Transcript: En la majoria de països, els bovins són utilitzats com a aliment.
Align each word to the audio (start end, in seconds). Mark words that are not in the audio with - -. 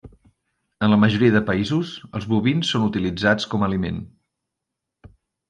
En 0.85 0.91
la 0.93 0.97
majoria 1.03 1.35
de 1.35 1.41
països, 1.49 1.91
els 2.21 2.25
bovins 2.33 2.73
són 2.73 2.87
utilitzats 2.87 3.47
com 3.53 3.67
a 3.67 3.69
aliment. 3.71 4.01